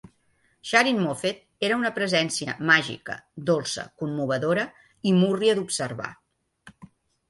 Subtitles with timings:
[0.69, 3.19] Sharyn Moffett era una presència màgica,
[3.53, 4.69] dolça, commovedora
[5.13, 6.15] i múrria d"observar.